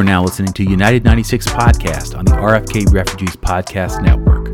[0.00, 4.48] are now listening to United 96 Podcast on the RFK Refugees Podcast Network.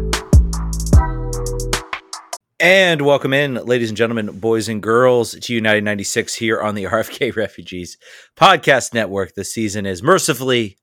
[2.59, 6.83] And welcome in, ladies and gentlemen, boys and girls, to United 96 here on the
[6.87, 7.97] RFK Refugees
[8.37, 9.37] Podcast Network.
[9.37, 10.79] The season is mercifully,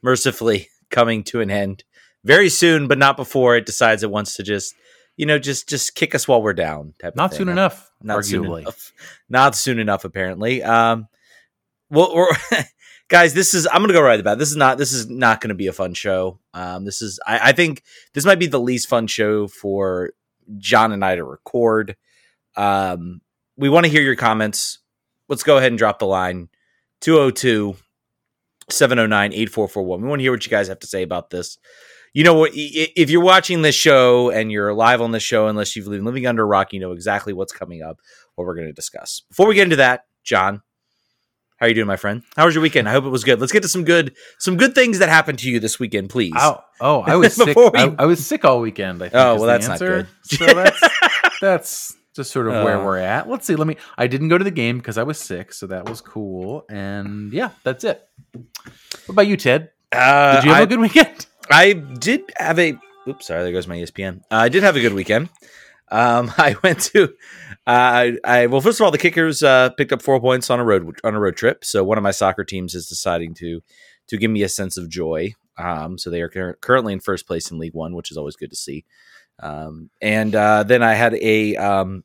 [0.00, 1.82] mercifully coming to an end
[2.22, 4.76] very soon, but not before it decides it wants to just,
[5.16, 6.94] you know, just just kick us while we're down.
[7.16, 8.24] Not soon enough, not arguably.
[8.26, 8.92] soon enough.
[9.28, 10.62] Not soon enough, apparently.
[10.62, 11.08] Um,
[11.90, 12.28] well, we're,
[13.08, 14.38] guys, this is I'm gonna go right about.
[14.38, 16.38] This is not this is not gonna be a fun show.
[16.52, 17.82] Um, this is I, I think
[18.12, 20.12] this might be the least fun show for
[20.58, 21.96] Jon and I to record.
[22.56, 23.20] Um,
[23.56, 24.78] we want to hear your comments.
[25.28, 26.48] Let's go ahead and drop the line
[27.00, 27.76] 202
[28.70, 30.02] 709 8441.
[30.02, 31.58] We want to hear what you guys have to say about this.
[32.12, 32.52] You know what?
[32.54, 36.26] If you're watching this show and you're live on this show, unless you've been living
[36.26, 37.98] under a rock, you know exactly what's coming up,
[38.34, 39.22] what we're going to discuss.
[39.28, 40.62] Before we get into that, Jon,
[41.64, 42.22] how are you doing, my friend?
[42.36, 42.86] How was your weekend?
[42.90, 43.40] I hope it was good.
[43.40, 46.34] Let's get to some good some good things that happened to you this weekend, please.
[46.36, 47.56] Oh, oh, I was sick.
[47.56, 49.02] We- I, I was sick all weekend.
[49.02, 50.06] I think Oh, well, that's not good.
[50.24, 50.82] So that's
[51.40, 52.84] that's just sort of where Uh.
[52.84, 53.30] we're at.
[53.30, 53.56] Let's see.
[53.56, 53.78] Let me.
[53.96, 56.66] I didn't go to the game because I was sick, so that was cool.
[56.68, 58.06] And yeah, that's it.
[58.32, 59.70] What about you, Ted?
[59.90, 61.26] Uh, Did you have I- a good weekend?
[61.50, 62.78] I did have a.
[63.08, 63.42] Oops, sorry.
[63.42, 64.18] There goes my ESPN.
[64.30, 65.30] Uh, I did have a good weekend.
[65.90, 67.14] Um, I went to.
[67.66, 70.64] Uh, I well, first of all, the Kickers uh, picked up four points on a
[70.64, 71.64] road on a road trip.
[71.64, 73.62] So one of my soccer teams is deciding to
[74.08, 75.34] to give me a sense of joy.
[75.56, 78.36] Um, so they are cur- currently in first place in League One, which is always
[78.36, 78.84] good to see.
[79.40, 82.04] Um, and uh, then I had a um,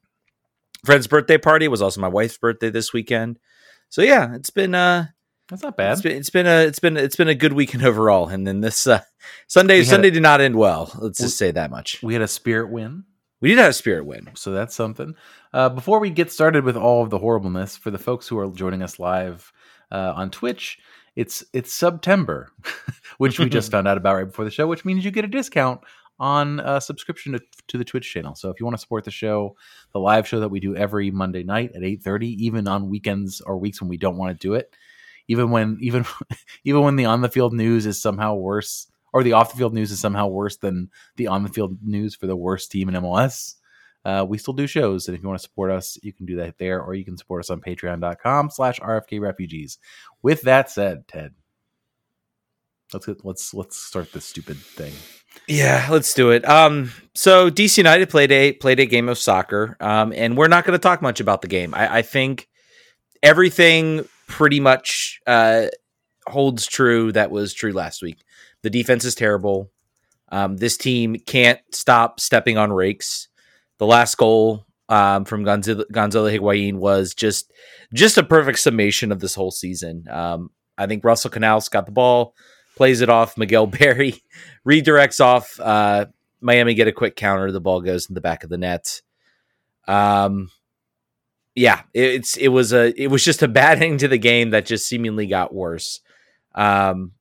[0.85, 1.65] friend's birthday party.
[1.65, 3.39] It was also my wife's birthday this weekend.
[3.89, 5.07] So yeah, it's been uh,
[5.49, 5.93] That's not bad.
[5.93, 8.29] it's been it's been a it's been it's been a good weekend overall.
[8.29, 9.01] And then this uh,
[9.47, 10.91] Sunday Sunday did not end well.
[10.99, 12.01] Let's We- just say that much.
[12.03, 13.03] we had a spirit win.
[13.41, 14.29] We did have a spirit win.
[14.35, 15.15] So that's something.
[15.53, 18.49] Uh, before we get started with all of the horribleness, for the folks who are
[18.51, 19.51] joining us live
[19.91, 20.79] uh, on Twitch,
[21.15, 22.51] it's it's September,
[23.17, 25.29] which we just found out about right before the show, which means you get a
[25.29, 25.81] discount
[26.19, 28.35] on a subscription to, to the Twitch channel.
[28.35, 29.55] So if you want to support the show,
[29.93, 33.41] the live show that we do every Monday night at eight thirty, even on weekends
[33.41, 34.75] or weeks when we don't want to do it,
[35.29, 36.05] even when even
[36.65, 39.73] even when the on the field news is somehow worse or the off the field
[39.73, 42.95] news is somehow worse than the on the field news for the worst team in
[42.95, 43.55] MLS
[44.05, 46.35] uh, we still do shows and if you want to support us you can do
[46.37, 49.77] that there or you can support us on patreon.com slash rfk refugees
[50.21, 51.33] with that said ted
[52.93, 54.93] let's get, let's let's start this stupid thing
[55.47, 56.47] Yeah, let's do it.
[56.47, 60.65] Um, so DC United played a played a game of soccer, um, and we're not
[60.65, 61.73] going to talk much about the game.
[61.73, 62.47] I, I think
[63.23, 65.67] everything pretty much uh,
[66.27, 68.23] holds true that was true last week.
[68.61, 69.71] The defense is terrible.
[70.31, 73.27] Um, this team can't stop stepping on rakes.
[73.77, 77.51] The last goal um, from Gonzalo, Gonzalo Higuain was just
[77.93, 80.05] just a perfect summation of this whole season.
[80.09, 82.35] Um, I think Russell Canouse got the ball,
[82.75, 83.37] plays it off.
[83.37, 84.21] Miguel Berry
[84.67, 85.59] redirects off.
[85.59, 86.07] Uh,
[86.41, 87.51] Miami get a quick counter.
[87.51, 89.01] The ball goes in the back of the net.
[89.87, 90.49] Um,
[91.55, 94.51] yeah, it, it's it was a it was just a bad ending to the game
[94.51, 96.01] that just seemingly got worse.
[96.55, 97.13] Um,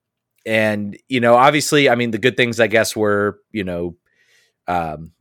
[0.49, 3.97] and you know, obviously, I mean, the good things I guess were you know,
[4.67, 5.13] um,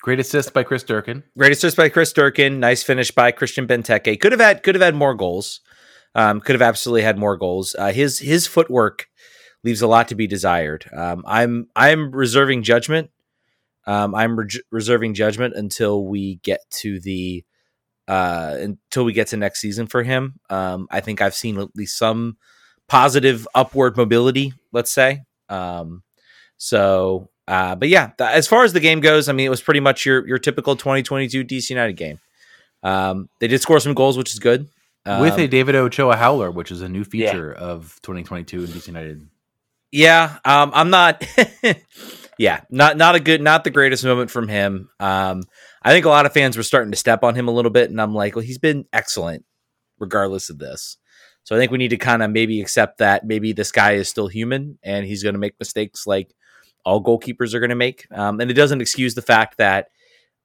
[0.00, 4.20] great assist by chris durkin great assist by Chris Durkin, nice finish by Christian Benteke.
[4.20, 5.60] Could have had could have had more goals.
[6.14, 7.76] Um, could have absolutely had more goals.
[7.78, 9.06] Uh, his his footwork
[9.62, 10.84] leaves a lot to be desired.
[10.96, 13.10] Um, I'm I'm reserving judgment.
[13.86, 17.44] Um, I'm re- reserving judgment until we get to the
[18.08, 20.40] uh, until we get to next season for him.
[20.50, 22.36] Um, I think I've seen at least some
[22.90, 24.52] positive upward mobility.
[24.72, 25.22] Let's say.
[25.48, 26.02] Um,
[26.58, 29.62] so, uh, but yeah, th- as far as the game goes, I mean, it was
[29.62, 32.18] pretty much your your typical 2022 DC United game.
[32.82, 34.68] Um, they did score some goals, which is good.
[35.06, 38.86] with a Um, david ochoa howler which is a new feature of 2022 in dc
[38.86, 39.28] united
[39.92, 41.24] Yeah, um, I'm not.
[42.38, 44.88] yeah, not not a good, not the greatest moment from him.
[45.00, 45.42] Um,
[45.82, 47.90] I think a lot of fans were starting to step on him a little bit,
[47.90, 49.44] and I'm like, well, he's been excellent
[49.98, 50.96] regardless of this.
[51.44, 54.08] So I think we need to kind of maybe accept that maybe this guy is
[54.08, 56.34] still human and he's going to make mistakes like
[56.84, 58.06] all goalkeepers are going to make.
[58.10, 59.88] Um, and it doesn't excuse the fact that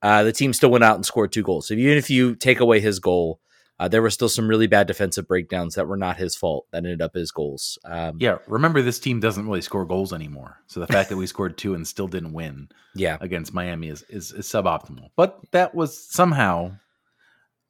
[0.02, 1.68] uh, the team still went out and scored two goals.
[1.68, 3.40] So even if you take away his goal,
[3.80, 6.78] uh, there were still some really bad defensive breakdowns that were not his fault that
[6.78, 7.78] ended up as goals.
[7.84, 11.28] Um, yeah remember this team doesn't really score goals anymore so the fact that we
[11.28, 13.18] scored two and still didn't win yeah.
[13.20, 15.10] against Miami is, is, is suboptimal.
[15.16, 16.78] But that was somehow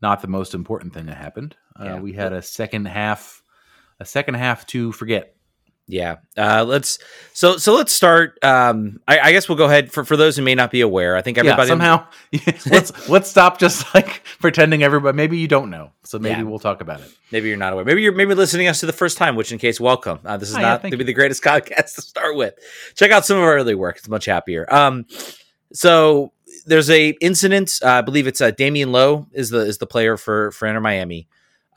[0.06, 1.56] not the most important thing that happened.
[1.76, 3.42] Uh, we had a second half,
[4.00, 5.36] a second half to forget.
[5.88, 6.18] Yeah.
[6.38, 7.00] Uh, let's
[7.34, 8.38] so so let's start.
[8.44, 11.16] Um, I, I, guess we'll go ahead for for those who may not be aware.
[11.16, 12.08] I think everybody yeah, somehow
[12.68, 15.16] let's let's stop just like pretending everybody.
[15.16, 16.44] Maybe you don't know, so maybe yeah.
[16.44, 17.12] we'll talk about it.
[17.32, 17.86] Maybe you're not aware.
[17.86, 19.36] Maybe you're maybe listening to us to the first time.
[19.36, 20.20] Which, in case, welcome.
[20.24, 22.54] Uh, this is Hi, not yeah, to be the greatest podcast to start with.
[22.96, 23.98] Check out some of our early work.
[23.98, 24.72] It's much happier.
[24.74, 25.06] Um,
[25.74, 26.32] so
[26.66, 27.80] there's a incident.
[27.84, 30.82] Uh, I believe it's uh, Damion Lowe is the is the player for for Inter
[30.82, 31.28] Miami.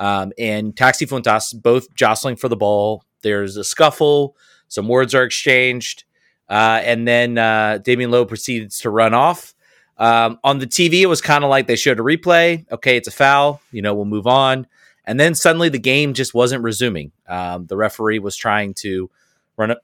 [0.01, 4.37] Um, and Taxi Fountas both jostling for the ball there's a scuffle,
[4.69, 6.05] some words are exchanged,
[6.49, 9.55] uh, and then uh, Damion Lowe proceeds to run off.
[9.97, 12.71] Um, on the TV, it was kind of like they showed a replay.
[12.71, 13.61] Okay, it's a foul.
[13.73, 14.67] You know, we'll move on.
[15.05, 17.13] And then suddenly the game just wasn't resuming.
[17.27, 19.11] Um, the referee was trying to
[19.57, 19.77] run a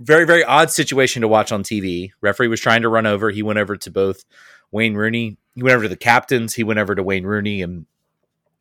[0.00, 2.10] very, very odd situation to watch on TV.
[2.20, 3.30] Referee was trying to run over.
[3.30, 4.24] He went over to both
[4.70, 5.36] Wayne Rooney.
[5.54, 6.54] He went over to the captains.
[6.54, 7.86] He went over to Wayne Rooney and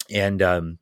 [0.10, 0.80] and um,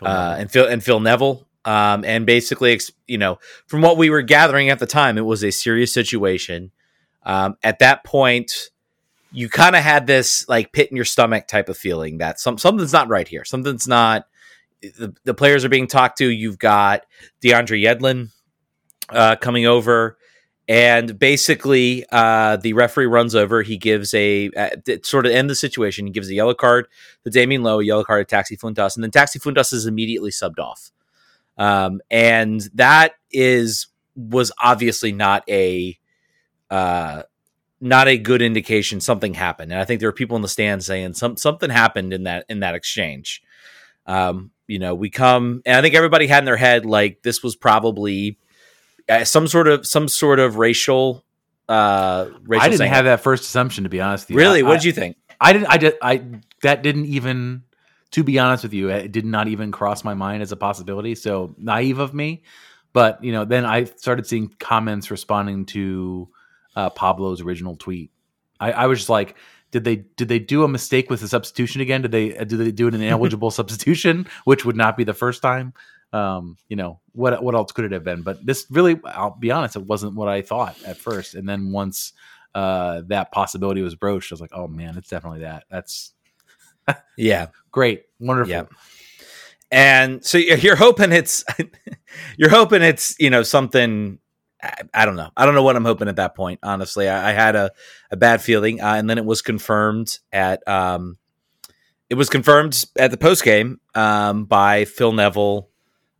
[0.00, 1.46] uh, and Phil and Phil Neville.
[1.64, 5.44] Um, and basically, you know, from what we were gathering at the time, it was
[5.44, 6.70] a serious situation.
[7.24, 8.70] Um, at that point,
[9.30, 12.58] you kind of had this like pit in your stomach type of feeling that some
[12.58, 13.44] something's not right here.
[13.44, 14.26] Something's not.
[14.82, 16.28] The, the players are being talked to.
[16.28, 17.04] You've got
[17.42, 18.30] DeAndre Yedlin
[19.12, 20.18] uh, coming over,
[20.68, 23.62] and basically, uh, the referee runs over.
[23.62, 24.70] He gives a uh,
[25.02, 26.06] sort of end the situation.
[26.06, 26.86] He gives a yellow card
[27.24, 30.30] to Damion Lowe, a yellow card to Taxi Fountas, and then Taxi Fountas is immediately
[30.30, 30.90] subbed off.
[31.58, 35.98] Um, and that is was obviously not a
[36.70, 37.22] uh,
[37.80, 39.72] not a good indication something happened.
[39.72, 42.44] And I think there were people in the stands saying some something happened in that
[42.48, 43.42] in that exchange.
[44.06, 47.42] Um, you know, we come and I think everybody had in their head like this
[47.42, 48.38] was probably
[49.10, 51.24] uh, some sort of some sort of racial
[51.68, 54.38] uh racial I didn't have that first assumption to be honest With you.
[54.38, 54.62] Really?
[54.62, 55.16] What did you think?
[55.40, 56.24] I didn't I did I
[56.62, 57.62] that didn't even
[58.12, 61.14] to be honest with you, it did not even cross my mind as a possibility.
[61.14, 62.42] So naive of me.
[62.92, 66.28] But you know, then I started seeing comments responding to
[66.74, 68.10] uh, Pablo's original tweet.
[68.58, 69.36] I, I was just like,
[69.70, 72.02] did they did they do a mistake with the substitution again?
[72.02, 75.72] Did they did they do an ineligible substitution, which would not be the first time?
[76.12, 78.22] Um, you know what what else could it have been?
[78.22, 81.34] But this really, I'll be honest, it wasn't what I thought at first.
[81.34, 82.12] And then once
[82.54, 85.64] uh, that possibility was broached, I was like, oh man, it's definitely that.
[85.70, 86.12] That's
[87.16, 88.50] yeah, great, wonderful.
[88.50, 88.64] Yeah.
[89.70, 91.44] And so you're hoping it's
[92.36, 94.18] you're hoping it's you know something
[94.92, 97.32] I, don't know I don't know what I'm hoping at that point honestly I, I
[97.32, 97.70] had a,
[98.10, 101.18] a bad feeling uh, and then it was confirmed at um
[102.10, 105.69] it was confirmed at the post game um, by Phil Neville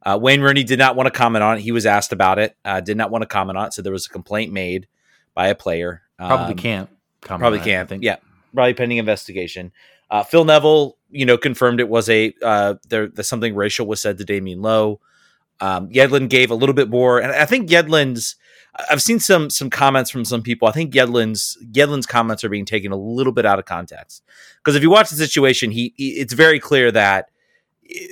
[0.03, 2.57] uh, Wayne Rooney did not want to comment on it he was asked about it
[2.65, 4.87] uh, did not want to comment on it so there was a complaint made
[5.35, 8.17] by a player probably um, can't probably can't think yeah
[8.53, 9.73] probably pending investigation
[10.11, 13.07] uh, Phil Neville, you know, confirmed it was a uh, there.
[13.07, 15.01] There's something racial was said to Damion Lowe.
[15.61, 18.37] Um, Yedlin gave a little bit more, and I think Yedlin's.
[18.91, 20.67] I've seen some some comments from some people.
[20.67, 24.23] I think Yedlin's Yedlin's comments are being taken a little bit out of context
[24.59, 27.31] because if you watch the situation, he, he it's very clear that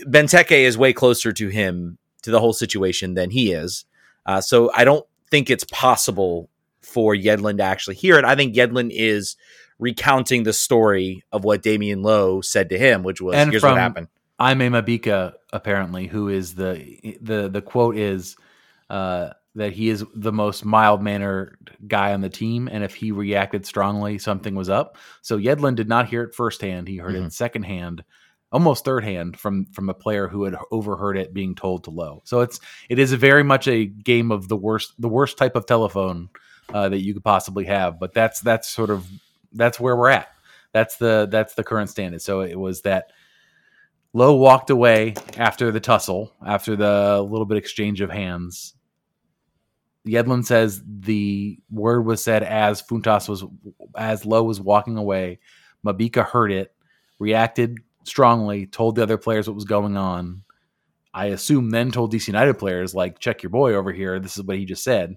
[0.06, 3.84] Benteke is way closer to him to the whole situation than he is.
[4.26, 6.50] Uh, so I don't think it's possible
[6.82, 8.24] for Yedlin to actually hear it.
[8.24, 9.36] I think Yedlin is
[9.78, 13.76] recounting the story of what Damion Lowe said to him, which was and here's what
[13.76, 14.08] happened.
[14.40, 18.36] Aimé Mabika, apparently, who is the the the quote is
[18.88, 23.10] uh, that he is the most mild mannered guy on the team, and if he
[23.10, 24.96] reacted strongly, something was up.
[25.22, 27.26] So Yedlin did not hear it firsthand; he heard mm-hmm.
[27.26, 28.04] it secondhand,
[28.50, 32.22] almost third hand from from a player who had overheard it being told to Lowe.
[32.24, 35.66] So it's it is very much a game of the worst the worst type of
[35.66, 36.30] telephone
[36.72, 37.98] uh, that you could possibly have.
[37.98, 39.06] But that's that's sort of
[39.52, 40.28] that's where we're at.
[40.72, 42.22] That's the that's the current standard.
[42.22, 43.10] So it was that
[44.12, 48.74] Lowe walked away after the tussle, after the little bit exchange of hands.
[50.06, 53.44] Yedlin says the word was said as Fountas was
[53.96, 55.38] as Lowe was walking away.
[55.84, 56.74] Mabika heard it,
[57.18, 57.78] reacted
[58.08, 60.42] strongly, told the other players what was going on.
[61.14, 64.18] I assume then told DC United players like, check your boy over here.
[64.20, 65.16] This is what he just said.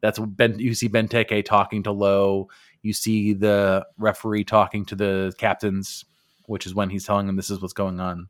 [0.00, 0.58] That's what Ben.
[0.58, 2.48] You see Benteke talking to Lowe.
[2.82, 6.04] You see the referee talking to the captains,
[6.46, 8.28] which is when he's telling them this is what's going on.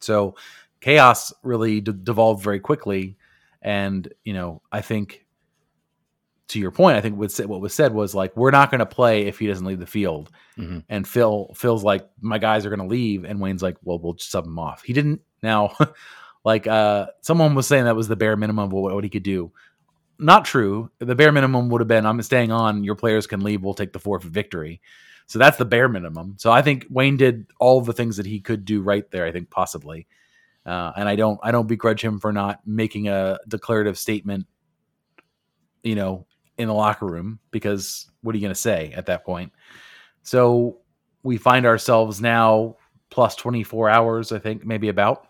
[0.00, 0.36] So
[0.80, 3.16] chaos really devolved very quickly,
[3.62, 5.23] and you know I think
[6.48, 9.26] to your point, I think what was said was like we're not going to play
[9.26, 10.80] if he doesn't leave the field, mm-hmm.
[10.88, 14.14] and Phil Phil's like my guys are going to leave, and Wayne's like, well, we'll
[14.14, 14.82] just sub him off.
[14.82, 15.76] He didn't now.
[16.44, 19.22] like uh, someone was saying that was the bare minimum of what, what he could
[19.22, 19.50] do
[20.18, 20.90] not true.
[20.98, 22.84] The bare minimum would have been I'm staying on.
[22.84, 23.62] Your players can leave.
[23.62, 24.80] We'll take the forfeit victory.
[25.26, 26.36] So that's the bare minimum.
[26.38, 29.24] So I think Wayne did all the things that he could do right there.
[29.24, 30.06] I think possibly.
[30.66, 34.46] uh, and I don't I don't begrudge him for not making a declarative statement.
[35.82, 36.26] You know,
[36.58, 39.52] in the locker room because what are you going to say at that point?
[40.22, 40.78] So
[41.22, 42.76] we find ourselves now
[43.10, 45.28] plus 24 hours, I think, maybe about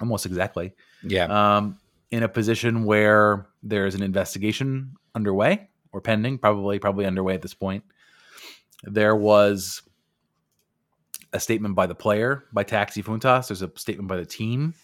[0.00, 0.72] almost exactly.
[1.02, 1.24] Yeah.
[1.56, 1.78] Um,
[2.10, 7.54] in a position where there's an investigation underway or pending, probably probably underway at this
[7.54, 7.84] point.
[8.84, 9.82] There was
[11.32, 13.48] a statement by the player by Taxi Fountas.
[13.48, 14.74] There's a statement by the team.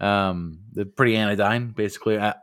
[0.00, 2.18] Um, the pretty anodyne, basically.
[2.18, 2.34] I,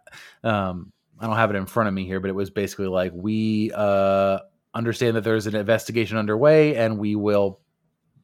[0.43, 3.11] um, I don't have it in front of me here, but it was basically like
[3.13, 4.39] we uh,
[4.73, 7.59] understand that there's an investigation underway, and we will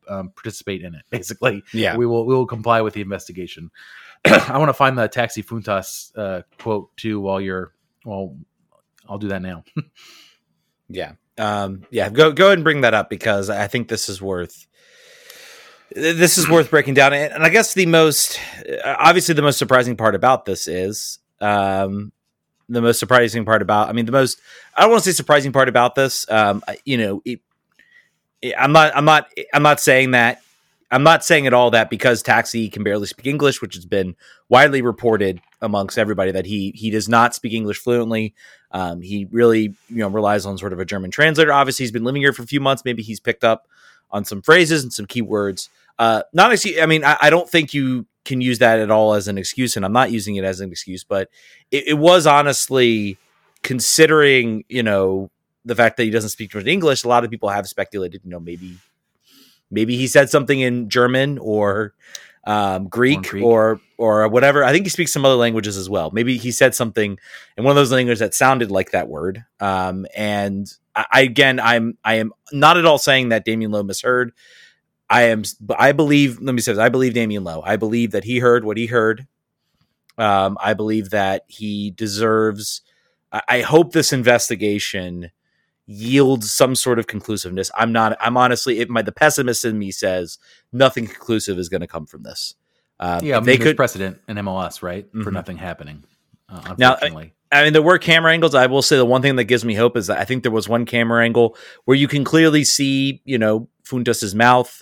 [0.07, 1.01] um, participate in it.
[1.09, 1.97] Basically, Yeah.
[1.97, 3.69] we will we will comply with the investigation.
[4.25, 7.73] I want to find the Taxi Fountas uh, quote too while you're
[8.05, 8.37] well.
[9.07, 9.63] I'll do that now.
[10.87, 11.13] Yeah.
[11.39, 12.09] Um, yeah.
[12.09, 14.67] Go go ahead and bring that up because I think this is worth
[15.91, 17.11] this is worth breaking down.
[17.13, 18.39] And and I guess the most
[18.85, 22.11] obviously the most surprising part about this is um,
[22.69, 23.89] the most surprising part about.
[23.89, 24.39] I mean, the most
[24.75, 26.29] I don't want to say surprising part about this.
[26.29, 27.39] Um, you know, it,
[28.57, 30.41] I'm not I'm not I'm not saying that.
[30.91, 34.15] I'm not saying at all that because Taxi can barely speak English, which has been
[34.49, 38.33] widely reported amongst everybody that he he does not speak English fluently.
[38.71, 41.51] Um, he really, you know, relies on sort of a German translator.
[41.51, 42.85] Obviously, he's been living here for a few months.
[42.85, 43.67] Maybe he's picked up
[44.11, 45.69] on some phrases and some keywords.
[45.97, 46.79] Uh, not excuse.
[46.79, 49.77] I mean, I, I don't think you can use that at all as an excuse,
[49.77, 51.03] and I'm not using it as an excuse.
[51.03, 51.29] But
[51.71, 53.17] it, it was honestly
[53.63, 55.31] considering, you know,
[55.63, 57.03] the fact that he doesn't speak fluent English.
[57.03, 58.77] A lot of people have speculated, you know, maybe
[59.71, 61.93] maybe he said something in German or
[62.45, 63.43] um, Greek, Greek.
[63.43, 64.63] or or whatever.
[64.63, 66.11] I think he speaks some other languages as well.
[66.11, 67.17] Maybe he said something
[67.57, 69.43] in one of those languages that sounded like that word.
[69.59, 73.83] Um, and I, I again, I'm I am not at all saying that Damion Lowe
[73.83, 74.33] misheard.
[75.09, 75.43] I am,
[75.77, 76.39] I believe.
[76.41, 77.61] Let me say this: I believe Damion Lowe.
[77.63, 79.27] I believe that he heard what he heard.
[80.17, 82.81] Um, I believe that he deserves.
[83.31, 85.31] I, I hope this investigation
[85.87, 87.69] yields some sort of conclusiveness.
[87.75, 88.17] I'm not.
[88.19, 90.39] I'm honestly, it, my the pessimist in me says
[90.71, 92.55] nothing conclusive is going to come from this.
[92.99, 95.33] Um, yeah, I mean, they could precedent in MLS, right, for Mhm.
[95.33, 96.03] nothing happening.
[96.47, 98.55] Uh, Now, unfortunately, I mean, there were camera angles.
[98.55, 100.51] I will say the one thing that gives me hope is that I think there
[100.51, 104.81] was one camera angle where you can clearly see, you know, Fountas's mouth.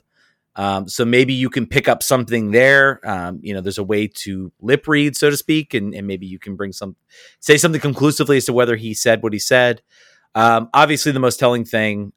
[0.56, 3.00] Um, so maybe you can pick up something there.
[3.08, 6.28] Um, you know, there's a way to lip read, so to speak, and, and maybe
[6.28, 6.96] you can bring some,
[7.40, 9.82] say something conclusively as to whether he said what he said.
[10.36, 12.14] Um, obviously, the most telling thing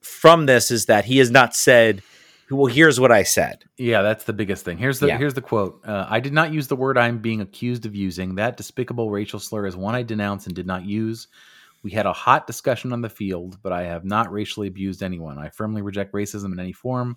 [0.00, 2.02] from this is that he has not said,
[2.50, 4.78] "Well, here's what I said." Yeah, that's the biggest thing.
[4.78, 5.18] Here's the Yeah.
[5.18, 5.80] here's the quote.
[5.86, 8.34] Uh, I did not use the word I'm being accused of using.
[8.36, 11.28] That despicable racial slur is one I denounce and did not use.
[11.82, 15.38] We had a hot discussion on the field, but I have not racially abused anyone.
[15.38, 17.16] I firmly reject racism in any form.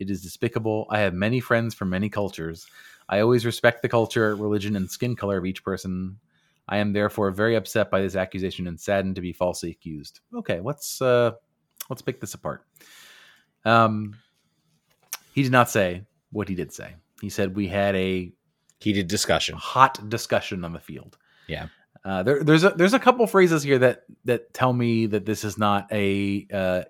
[0.00, 0.86] It is despicable.
[0.90, 2.66] I have many friends from many cultures.
[3.08, 6.18] I always respect the culture, religion, and skin color of each person.
[6.68, 10.20] I am therefore very upset by this accusation and saddened to be falsely accused.
[10.34, 11.32] Okay, let's uh,
[11.88, 12.64] let's pick this apart.
[13.64, 14.16] Um,
[15.34, 16.94] he did not say what he did say.
[17.20, 18.32] He said we had a
[18.78, 19.56] Heated discussion.
[19.56, 21.18] hot discussion on the field.
[21.48, 21.66] Yeah.
[22.04, 25.44] Uh, there, there's a there's a couple phrases here that that tell me that this
[25.44, 26.82] is not a uh,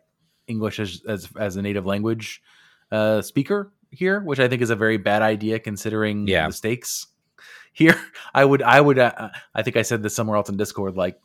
[0.46, 2.42] English as, as as a native language
[2.92, 6.46] uh, speaker here, which I think is a very bad idea considering Yeah.
[6.48, 7.06] the stakes
[7.72, 8.00] here.
[8.34, 10.96] I would I would uh, I think I said this somewhere else in Discord.
[10.96, 11.20] Like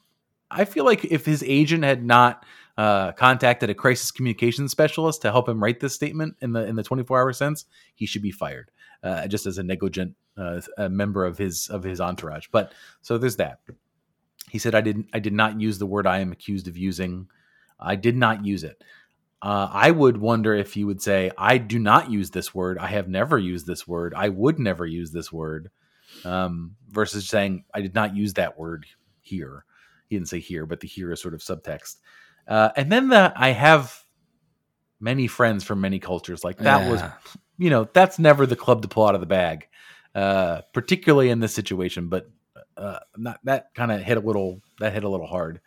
[0.52, 2.46] I feel like if his agent had not
[2.78, 6.76] uh, contacted a crisis communications specialist to help him write this statement in the in
[6.76, 8.70] the 24 hour sense, he should be fired
[9.04, 12.48] uh, just as a negligent uh, a member of his of his entourage.
[12.52, 13.60] But so there's that.
[14.50, 17.28] He said I didn't I did not use the word I am accused of using.
[17.80, 18.82] I did not use it.
[19.46, 22.80] Uh, I would wonder if you would say I do not use this word.
[22.80, 24.16] I have never used this word.
[24.16, 25.70] I would never use this word.
[26.24, 28.88] Um, versus saying I did not use that word
[29.22, 29.66] here.
[30.08, 31.98] He didn't say here, but the here is sort of subtext.
[32.48, 34.04] Uh, and then the I have
[35.00, 36.44] many friends from many cultures.
[36.44, 37.04] Like that was
[37.60, 39.68] you know that's never the club to pull out of the bag,
[40.16, 42.10] uh, particularly in this situation.
[42.10, 42.32] But
[42.78, 45.62] uh, not that kind of hit a little that hit a little hard.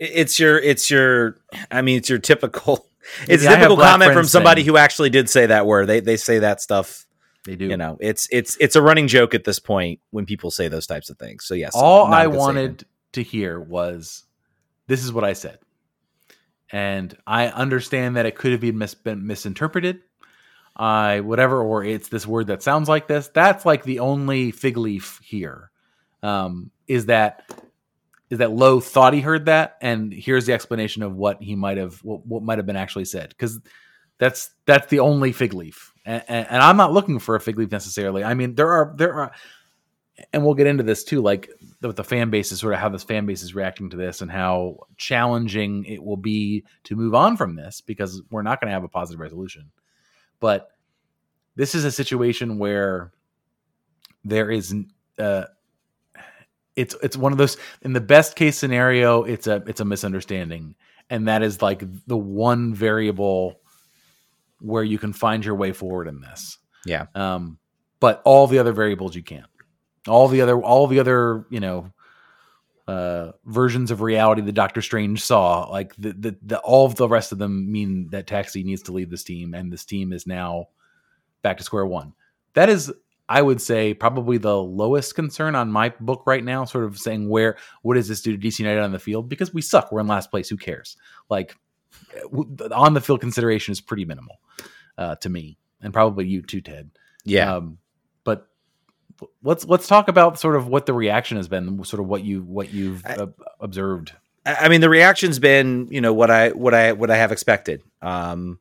[0.00, 1.36] It's your, it's your,
[1.70, 2.86] I mean, it's your typical,
[3.28, 5.86] it's a typical comment from somebody who actually did say that word.
[5.86, 7.06] They they say that stuff.
[7.44, 7.66] They do.
[7.66, 10.86] You know, it's it's it's a running joke at this point when people say those
[10.86, 11.44] types of things.
[11.44, 12.84] So yes, All I wanted statement.
[13.12, 14.24] to hear was,
[14.86, 15.58] "This is what I said,"
[16.72, 20.00] and I understand that it could have been, mis- been misinterpreted.
[20.76, 23.28] I whatever, or it's this word that sounds like this.
[23.28, 25.70] That's like the only fig leaf here.
[26.22, 27.44] Um, is that
[28.34, 31.78] is that Lowe thought he heard that, and here's the explanation of what he might
[31.78, 33.58] have what, what might have been actually said because
[34.18, 37.58] that's that's the only fig leaf and, and, and I'm not looking for a fig
[37.58, 38.24] leaf necessarily.
[38.24, 39.32] I mean, there are there are,
[40.32, 41.50] and we'll get into this too, like
[41.80, 44.20] with the fan base is sort of how this fan base is reacting to this
[44.20, 48.68] and how challenging it will be to move on from this because we're not going
[48.68, 49.70] to have a positive resolution.
[50.40, 50.68] But
[51.56, 53.12] this is a situation where
[54.24, 54.74] there is
[55.18, 55.44] uh,
[56.76, 60.74] it's it's one of those in the best case scenario it's a it's a misunderstanding.
[61.10, 63.60] And that is like the one variable
[64.60, 66.58] where you can find your way forward in this.
[66.84, 67.06] Yeah.
[67.14, 67.58] um
[68.00, 69.46] but all the other variables you can't.
[70.08, 71.92] All the other all the other you know
[72.86, 77.08] uh versions of reality that doctor strange saw like the, the the all of the
[77.08, 80.26] rest of them mean that taxi needs to leave this team and this team is
[80.26, 80.66] now
[81.42, 82.14] back to square one.
[82.54, 82.92] That is
[83.28, 87.28] I would say probably the lowest concern on my book right now, sort of saying
[87.28, 89.28] where what does this do to DC United on the field?
[89.28, 89.90] Because we suck.
[89.90, 90.48] We're in last place.
[90.48, 90.96] Who cares?
[91.30, 91.56] Like
[92.72, 94.40] on the field consideration is pretty minimal
[94.98, 96.90] uh, to me, and probably you too, Ted.
[97.24, 97.56] Yeah.
[97.56, 97.78] Um,
[98.24, 98.48] but
[99.42, 102.42] let's let's talk about sort of what the reaction has been, sort of what you
[102.42, 103.26] what you've I- uh,
[103.60, 104.12] observed.
[104.44, 107.32] I I mean, the reaction's been, you know, what I what I what I have
[107.32, 107.82] expected.
[108.02, 108.58] Um,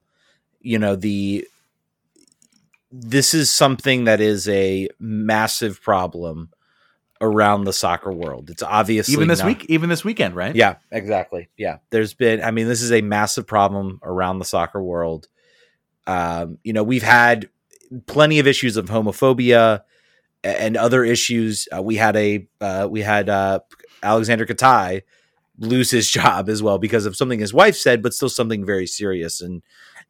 [0.61, 1.45] you know, the
[2.95, 6.49] this is something that is a massive problem
[7.19, 8.51] around the soccer world.
[8.51, 10.55] It's obviously Even this not- week, even this weekend, right?
[10.55, 11.49] Yeah, exactly.
[11.57, 12.43] Yeah, there's been.
[12.43, 15.27] I mean, this is a massive problem around the soccer world.
[16.05, 17.49] Um, you know, we've had
[18.05, 19.81] plenty of issues of homophobia
[20.43, 21.67] and other issues.
[21.75, 23.61] Uh, we had a uh, we had uh,
[24.03, 25.01] Aleksandar Katai
[25.57, 28.85] lose his job as well because of something his wife said, but still something very
[28.85, 29.63] serious and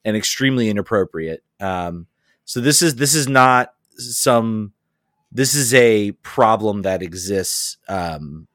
[0.03, 1.43] and extremely inappropriate.
[1.61, 2.07] Um,
[2.45, 4.73] so this is this is not some
[5.31, 8.47] this is a problem that exists um,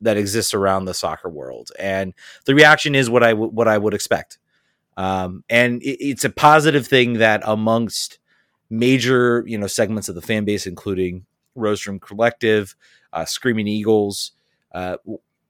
[0.00, 3.78] that exists around the soccer world, and the reaction is what I w- what I
[3.78, 4.38] would expect.
[4.96, 8.18] Um, and it, it's a positive thing that amongst
[8.70, 12.74] major you know segments of the fan base, including Rostrum Collective,
[13.12, 14.32] uh, Screaming Eagles.
[14.72, 14.96] Uh,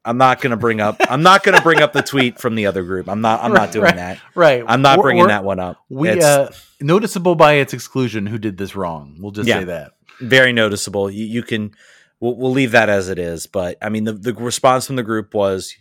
[0.05, 0.97] I'm not going to bring up.
[1.09, 3.09] I'm not going to bring up the tweet from the other group.
[3.09, 3.43] I'm not.
[3.43, 3.97] I'm not doing Right.
[3.97, 4.19] that.
[4.35, 4.63] Right.
[4.67, 5.79] I'm not We're- bringing we're- that one up.
[5.89, 8.27] We It's uh, noticeable by its exclusion.
[8.27, 9.17] Who did this wrong?
[9.19, 9.61] We'll just Yeah.
[9.61, 9.93] say that.
[10.21, 11.11] very noticeable.
[11.11, 11.73] You, you can.
[12.21, 13.47] We'll, we'll leave that as it is.
[13.47, 15.75] But I mean, the the response from the group was,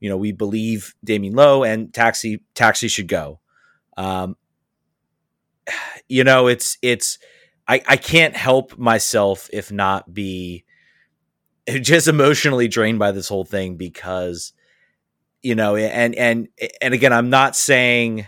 [0.00, 3.40] you know, we believe Damion Lowe and Taxi Taxi should go.
[3.96, 4.36] Um,
[6.08, 7.18] you know, it's it's.
[7.68, 10.64] I, I can't help myself if not be
[11.80, 14.52] just emotionally drained by this whole thing because
[15.42, 16.48] you know and and
[16.80, 18.26] and again i'm not saying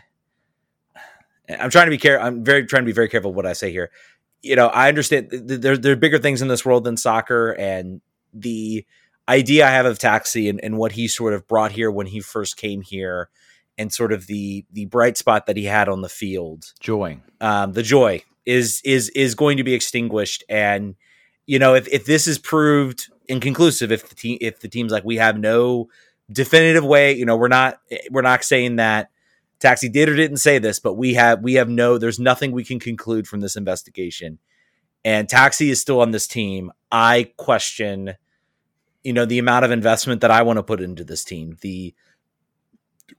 [1.48, 3.70] i'm trying to be careful i'm very trying to be very careful what i say
[3.70, 3.90] here.
[4.42, 6.96] You know i understand th- th- there, there are bigger things in this world than
[6.96, 8.00] soccer and
[8.32, 8.84] the
[9.28, 12.20] idea i have of taxi and, and what he sort of brought here when he
[12.20, 13.30] first came here
[13.78, 16.72] and sort of the the bright spot that he had on the field.
[16.80, 17.18] Joy.
[17.40, 20.44] um, the joy is is is going to be extinguished.
[20.48, 20.94] And
[21.46, 25.04] you know if, if this is proved inconclusive if the team if the team's like
[25.04, 25.88] we have no
[26.30, 27.78] definitive way you know we're not
[28.10, 29.10] we're not saying that
[29.60, 32.64] taxi did or didn't say this but we have we have no there's nothing we
[32.64, 34.38] can conclude from this investigation.
[35.06, 36.72] And taxi is still on this team.
[36.90, 38.14] I question
[39.02, 41.56] you know the amount of investment that i want to put into this team.
[41.60, 41.94] The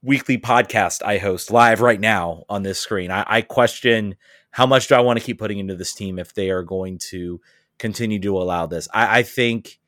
[0.01, 4.15] weekly podcast i host live right now on this screen i, I question
[4.55, 6.97] how much do I want to keep putting into this team if they are going
[7.09, 7.41] to
[7.77, 8.87] continue to allow this?
[8.93, 9.79] I, I think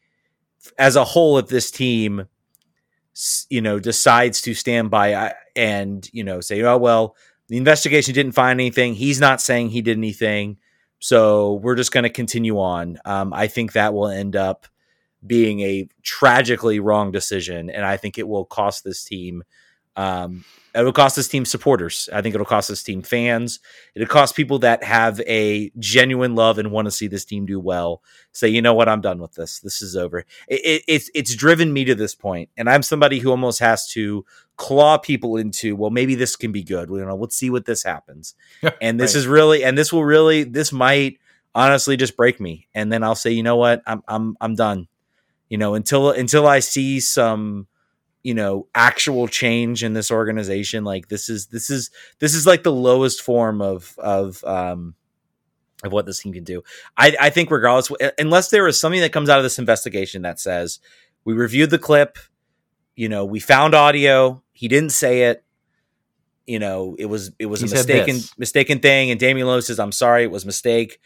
[0.78, 2.28] as a whole, if this team,
[3.50, 7.16] you know, decides to stand by and, you know, say, oh, well,
[7.48, 8.94] the investigation didn't find anything.
[8.94, 10.58] He's not saying he did anything.
[11.00, 12.98] So we're just going to continue on.
[13.06, 14.68] Um, I think that will end up
[15.26, 17.70] being a tragically wrong decision.
[17.70, 19.44] And I think it will cost this team.
[19.98, 22.08] Um, it will cost this team supporters.
[22.14, 23.60] I think it'll cost this team fans.
[23.96, 27.60] It'll cost people that have a genuine love and want to see this team do
[27.60, 28.04] well.
[28.32, 29.60] Say, you know what, I'm done with this.
[29.60, 30.20] This is over.
[30.20, 33.90] It, it, it's it's driven me to this point, and I'm somebody who almost has
[33.94, 34.24] to
[34.56, 35.76] claw people into.
[35.76, 36.90] Well, maybe this can be good.
[36.90, 38.36] You know, let's see what this happens.
[38.80, 39.20] And this Right.
[39.20, 41.18] is really, and this will really, this might
[41.56, 42.68] honestly just break me.
[42.76, 44.90] And then I'll say, you know what, I'm I'm I'm done.
[45.50, 47.66] You know, until until I see some
[48.24, 52.64] you know actual change in this organization like this is this is this is like
[52.64, 54.96] the lowest form of of um
[55.84, 56.62] of what this team can do
[56.98, 60.40] i i think regardless unless there is something that comes out of this investigation that
[60.40, 60.80] says
[61.24, 62.18] we reviewed the clip
[62.96, 65.44] you know we found audio he didn't say it
[66.48, 68.38] you know it was it was He a mistaken this.
[68.38, 71.00] mistaken thing and Damion Lowe says i'm sorry it was a mistake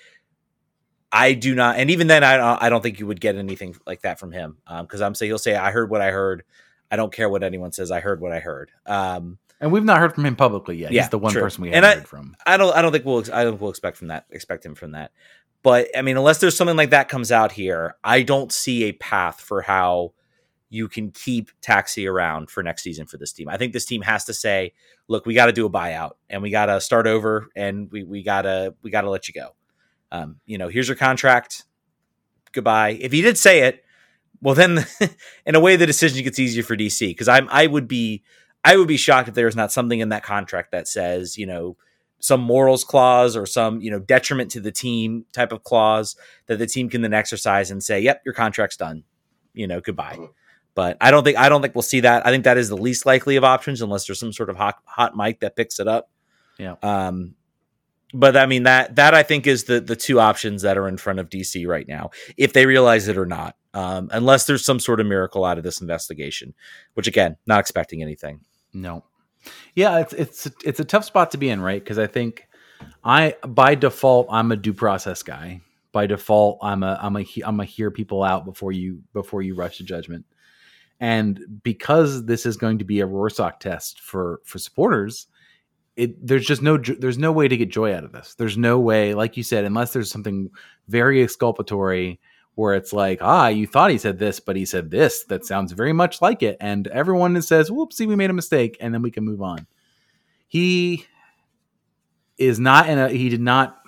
[1.11, 3.75] I do not, and even then, I don't, I don't think you would get anything
[3.85, 6.43] like that from him because I'm saying he'll say I heard what I heard.
[6.91, 7.89] I don't care what anyone says.
[7.89, 8.69] I heard what I heard.
[8.85, 10.91] Um, and we've not heard from him publicly yet.
[10.91, 11.41] Yeah, He's the one true.
[11.41, 12.35] person we haven't I- heard from.
[12.45, 14.75] I don't I don't think we'll I don't think we'll expect from that expect him
[14.75, 15.11] from that.
[15.63, 18.91] But I mean, unless there's something like that comes out here, I don't see a
[18.93, 20.13] path for how
[20.69, 23.47] you can keep Taxi around for next season for this team.
[23.49, 24.73] I think this team has to say,
[25.07, 28.03] look, we got to do a buyout and we got to start over and we
[28.03, 29.49] we gotta we gotta let you go.
[30.11, 31.63] Um, you know, here's your contract.
[32.51, 32.97] Goodbye.
[32.99, 33.83] If he did say it,
[34.41, 34.85] well, then
[35.45, 38.23] in a way the decision gets easier for DC because I'm I would be
[38.63, 41.45] I would be shocked if there is not something in that contract that says you
[41.45, 41.77] know
[42.19, 46.15] some morals clause or some you know detriment to the team type of clause
[46.47, 49.03] that the team can then exercise and say, "Yep, your contract's done."
[49.53, 50.17] You know, goodbye.
[50.73, 52.25] But I don't think I don't think we'll see that.
[52.25, 54.77] I think that is the least likely of options unless there's some sort of hot
[54.85, 56.09] hot mic that picks it up.
[56.57, 56.75] Yeah.
[56.81, 57.35] Um,
[58.13, 60.97] but I mean that that I think is the the two options that are in
[60.97, 63.55] front of DC right now, if they realize it or not.
[63.73, 66.53] Um, unless there's some sort of miracle out of this investigation,
[66.95, 68.41] which again, not expecting anything.
[68.73, 69.05] No.
[69.75, 71.81] Yeah, it's it's it's a tough spot to be in, right?
[71.81, 72.47] Because I think
[73.03, 75.61] I by default I'm a due process guy.
[75.91, 79.55] By default, I'm a I'm a I'm a hear people out before you before you
[79.55, 80.25] rush to judgment.
[80.99, 85.27] And because this is going to be a Rorschach test for for supporters,
[85.95, 88.35] it there's just no there's no way to get joy out of this.
[88.35, 90.49] There's no way, like you said, unless there's something
[90.87, 92.19] very exculpatory
[92.55, 95.71] where it's like, ah, you thought he said this, but he said this that sounds
[95.71, 99.11] very much like it, and everyone says, "Whoopsie, we made a mistake," and then we
[99.11, 99.67] can move on.
[100.47, 101.05] He
[102.37, 103.81] is not in a he did not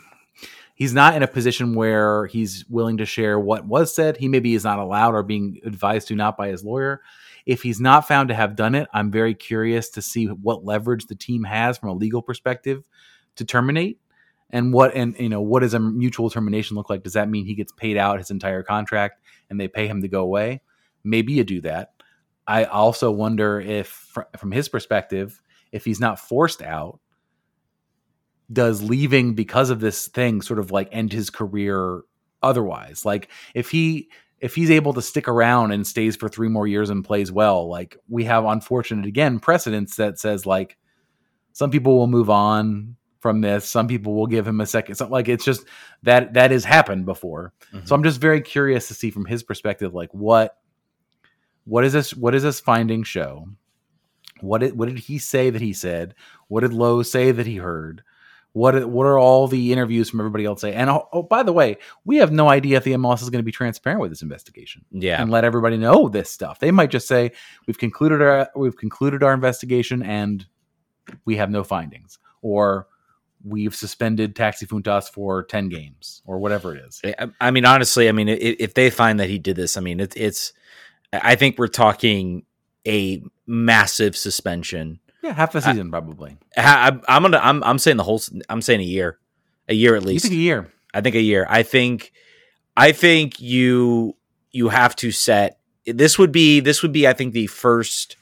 [0.75, 4.17] he's not in a position where he's willing to share what was said.
[4.17, 7.01] He maybe is not allowed or being advised to not by his lawyer.
[7.45, 11.07] If he's not found to have done it, I'm very curious to see what leverage
[11.07, 12.87] the team has from a legal perspective
[13.35, 13.99] to terminate
[14.53, 17.03] and what and you know what does a mutual termination look like?
[17.03, 20.07] Does that mean he gets paid out his entire contract and they pay him to
[20.07, 20.61] go away?
[21.03, 21.93] Maybe you do that.
[22.47, 26.99] I also wonder if fr- from his perspective if he's not forced out
[28.51, 32.01] does leaving because of this thing sort of like end his career
[32.43, 33.05] otherwise?
[33.05, 34.09] Like if he
[34.43, 37.67] if he's able to stick around and stays for three more years and plays well
[37.69, 40.77] like we have unfortunate again precedents that says like
[41.53, 45.07] some people will move on from this some people will give him a second so
[45.07, 45.65] like it's just
[46.03, 47.93] that that has happened before so mm-hmm.
[47.95, 50.57] I'm just very curious to see from his perspective, like what
[51.65, 53.47] what is this what does this finding show?
[54.41, 56.13] What did what did he say that he said?
[56.49, 58.03] What did Lowe say that he heard?
[58.53, 60.73] What what are all the interviews from everybody else say?
[60.73, 63.39] And oh, oh, by the way, we have no idea if the MLS is going
[63.39, 66.59] to be transparent with this investigation yeah, and let everybody know this stuff.
[66.59, 67.31] They might just say
[67.65, 70.45] we've concluded our we've concluded our investigation and
[71.25, 72.87] we have no findings, or
[73.43, 77.01] we've suspended Taxi Fountas for ten games, or whatever it is.
[77.03, 79.81] I, I mean, honestly, I mean, if, if they find that he did this, I
[79.81, 80.53] mean, it's it's.
[81.11, 82.45] I think we're talking
[82.87, 84.99] a massive suspension.
[85.23, 86.37] Yeah, half a season probably.
[86.57, 87.39] I, I'm- I'm gonna.
[87.41, 87.63] I'm.
[87.63, 88.21] I'm saying the whole.
[88.49, 89.17] I'm saying a year,
[89.69, 90.25] a year at least.
[90.25, 90.71] You think a year?
[90.93, 91.45] I think a year.
[91.49, 92.11] I think.
[92.75, 94.15] I think you
[94.51, 95.59] you have to set.
[95.85, 96.59] This would be.
[96.59, 97.07] This would be.
[97.07, 98.17] I think the first.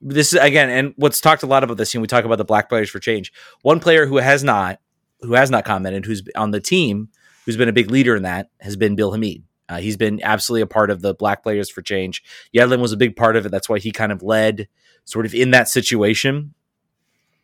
[0.00, 1.92] This is again, and what's talked a lot about this.
[1.92, 3.32] You know, we talk about the Black Players for Change.
[3.62, 4.80] One player who has not,
[5.20, 7.08] who has not commented, who's on the team,
[7.44, 9.42] who's been a big leader in that, has been Bill Hamid.
[9.70, 12.24] Uh, he's been absolutely a part of the Black Players for Change.
[12.52, 13.50] Yedlin was a big part of it.
[13.50, 14.68] That's why he kind of led,
[15.04, 16.54] sort of in that situation,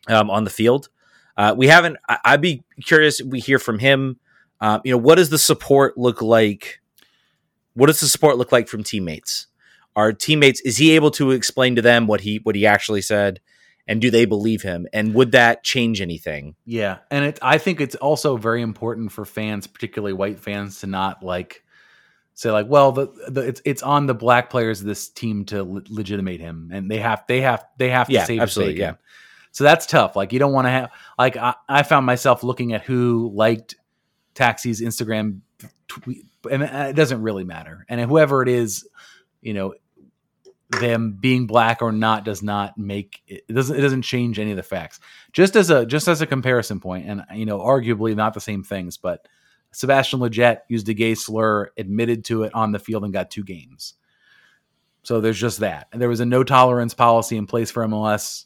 [0.09, 0.89] um, on the field.
[1.37, 1.95] Uh, we haven't.
[2.09, 3.21] I, I'd be curious.
[3.21, 4.19] We hear from him.
[4.59, 6.81] Um, you know, what does the support look like?
[7.75, 9.47] What does the support look like from teammates?
[9.95, 13.39] Are teammates is he able to explain to them what he what he actually said,
[13.87, 14.85] and do they believe him?
[14.91, 16.55] And would that change anything?
[16.65, 17.39] Yeah, and it.
[17.41, 21.63] I think it's also very important for fans, particularly white fans, to not like
[22.37, 25.63] say like, well, the, the it's it's on the black players of this team to
[25.63, 28.95] le- legitimate him, and they have they have they have to Yeah, save absolutely, bacon.
[28.99, 29.49] yeah.
[29.51, 30.15] So that's tough.
[30.15, 33.75] Like you don't want to have like I, I found myself looking at who liked
[34.35, 35.39] Taxi's Instagram
[35.87, 37.85] tweet, and it doesn't really matter.
[37.89, 38.87] And whoever it is,
[39.41, 39.73] you know,
[40.69, 44.51] them being black or not does not make it it doesn't it doesn't change any
[44.51, 44.99] of the facts.
[45.33, 48.63] Just as a just as a comparison point, and you know, arguably not the same
[48.63, 49.27] things, but
[49.71, 53.43] Sebastian Lletget used a gay slur, admitted to it on the field, and got two
[53.43, 53.95] games.
[55.03, 55.87] So there's just that.
[55.91, 58.45] And there was a no tolerance policy in place for MLS.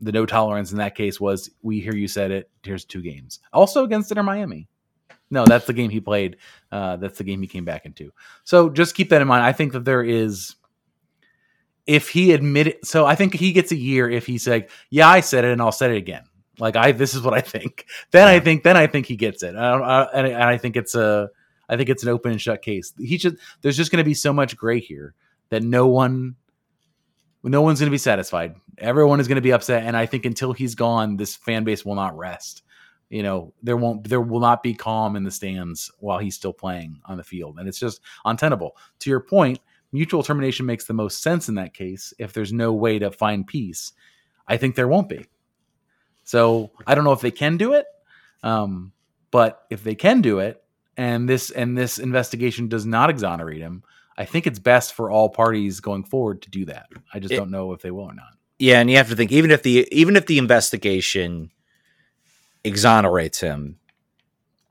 [0.00, 2.50] The no tolerance in that case was we hear you said it.
[2.62, 3.40] Here's two games.
[3.52, 4.68] Also against Inter Miami.
[5.30, 6.36] No, that's the game he played.
[6.70, 8.12] Uh, that's the game he came back into.
[8.44, 9.44] So just keep that in mind.
[9.44, 10.56] I think that there is,
[11.86, 15.20] if he admitted, so I think he gets a year if he's like, yeah, I
[15.20, 16.24] said it and I'll say it again.
[16.58, 17.86] Like I, this is what I think.
[18.10, 19.54] Then I think, then I think he gets it.
[19.54, 21.28] I don't, I, and, and I think it's a,
[21.68, 22.94] I think it's an open and shut case.
[22.98, 23.38] He should.
[23.60, 25.14] There's just going to be so much gray here
[25.48, 26.36] that no one,
[27.42, 28.54] no one's going to be satisfied.
[28.78, 31.84] Everyone is going to be upset, and I think until he's gone, this fan base
[31.84, 32.62] will not rest.
[33.08, 36.52] You know, there won't, there will not be calm in the stands while he's still
[36.52, 38.76] playing on the field, and it's just untenable.
[39.00, 39.60] To your point,
[39.92, 42.12] mutual termination makes the most sense in that case.
[42.18, 43.92] If there's no way to find peace,
[44.46, 45.26] I think there won't be.
[46.26, 47.86] So I don't know if they can do it,
[48.42, 48.92] um,
[49.30, 50.62] but if they can do it,
[50.96, 53.84] and this and this investigation does not exonerate him,
[54.18, 56.88] I think it's best for all parties going forward to do that.
[57.14, 58.32] I just it, don't know if they will or not.
[58.58, 61.52] Yeah, and you have to think even if the even if the investigation
[62.64, 63.78] exonerates him,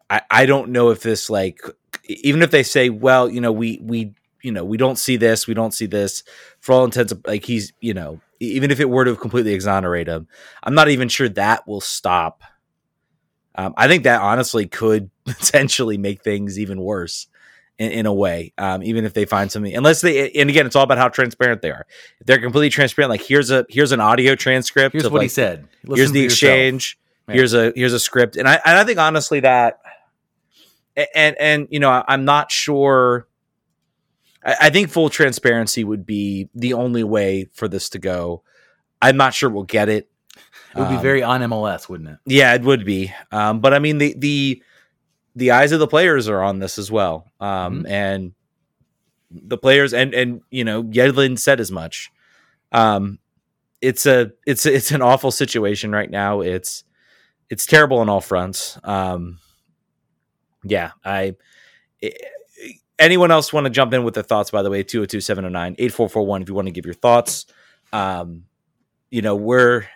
[0.10, 1.62] I I don't know if this like
[2.04, 5.48] even if they say, well, you know, we we you know we don't see this,
[5.48, 6.24] we don't see this
[6.60, 10.28] for all intents like he's you know even if it were to completely exonerate him,
[10.64, 12.44] I'm not even sure that will stop.
[13.56, 17.28] Um, I think that honestly could potentially make things even worse
[17.78, 19.76] in, in a way, um, even if they find something.
[19.76, 21.86] Unless they, and again, it's all about how transparent they are.
[22.20, 24.94] If they're completely transparent, like here's a here's an audio transcript.
[24.94, 25.68] Here's of, what like, he said.
[25.84, 27.00] Listen here's the exchange.
[27.28, 29.80] Here's a here's a script, and I and I think honestly that,
[31.16, 33.28] and and you know I'm not sure.
[34.46, 38.44] I, I think full transparency would be the only way for this to go.
[39.02, 40.10] I'm not sure we'll get it.
[40.76, 42.18] It would be um, very on MLS, wouldn't it?
[42.26, 43.14] Yeah, it would be.
[43.32, 44.62] Um, but I mean, the the
[45.36, 47.32] the eyes of the players are on this as well.
[47.40, 47.88] Um, mm-hmm.
[47.88, 48.34] and
[49.32, 52.12] the players and and you know Yedlin said as much.
[52.72, 53.20] Um,
[53.82, 56.42] it's a it's it's an awful situation right now.
[56.42, 56.84] It's
[57.50, 58.78] it's terrible on all fronts.
[58.84, 59.40] Um,
[60.64, 61.36] yeah, I.
[62.02, 62.18] It,
[63.00, 64.52] anyone else want to jump in with their thoughts?
[64.52, 67.46] By the way, 202-709-8441 if you want to give your thoughts.
[67.94, 68.46] Um,
[69.10, 69.88] you know, we're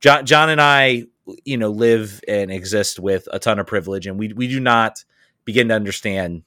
[0.00, 1.06] Jon Jon and I
[1.44, 5.04] you know live and exist with a ton of privilege and we we do not
[5.44, 6.42] begin to understand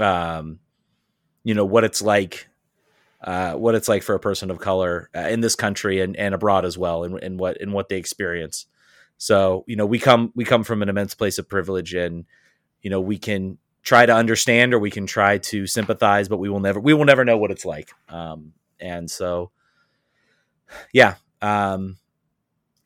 [0.00, 0.58] um
[1.44, 2.48] you know what it's like
[3.22, 6.34] uh, what it's like for a person of color uh, in this country and, and
[6.34, 8.66] abroad as well and, and what and what they experience
[9.16, 12.26] so you know we come we come from an immense place of privilege and
[12.82, 16.48] you know we can try to understand or we can try to sympathize but we
[16.48, 19.50] will never we will never know what it's like um, and so
[20.92, 21.98] yeah um,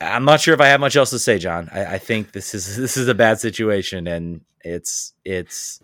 [0.01, 1.69] I'm not sure if I have much else to say, Jon.
[1.73, 5.81] I, I think this is this is a bad situation, and it's it's.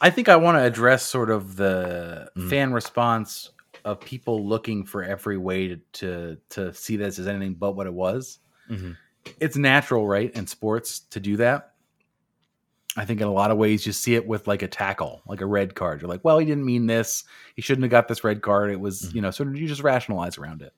[0.00, 2.50] I think I want to address sort of the mm.
[2.50, 3.50] fan response
[3.84, 7.86] of people looking for every way to, to, to see this as anything but what
[7.86, 8.40] it was.
[8.68, 8.92] Mm-hmm.
[9.38, 11.71] It's natural, right, in sports to do that.
[12.96, 15.40] I think in a lot of ways you see it with like a tackle, like
[15.40, 16.02] a red card.
[16.02, 17.24] You're like, well, he didn't mean this.
[17.56, 18.70] He shouldn't have got this red card.
[18.70, 19.16] It was, mm-hmm.
[19.16, 20.74] you know, sort of you just rationalize around it.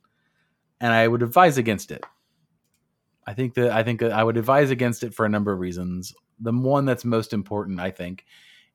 [0.80, 2.04] And I would advise against it
[3.26, 5.58] I think that I think that I would advise against it for a number of
[5.58, 6.14] reasons.
[6.40, 8.24] The one that's most important, I think,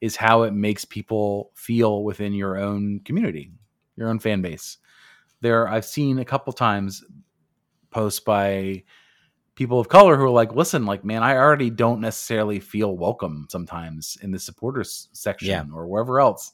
[0.01, 3.51] is how it makes people feel within your own community,
[3.95, 4.77] your own fan base.
[5.41, 7.03] There, I've seen a couple times
[7.91, 8.83] posts by
[9.59, 13.45] people of color who are like, "Listen, like, man, I already don't necessarily feel welcome
[13.49, 15.65] sometimes in the supporters section yeah.
[15.75, 16.53] or wherever else."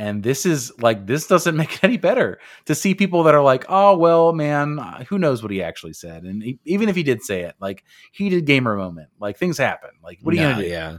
[0.00, 3.42] And this is like this doesn't make it any better to see people that are
[3.42, 6.24] like, oh well, man, uh, who knows what he actually said?
[6.24, 9.90] And he, even if he did say it, like heated gamer moment, like things happen.
[10.02, 10.68] Like what are you gonna do?
[10.68, 10.98] Yeah,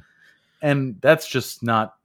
[0.61, 1.95] and that's just not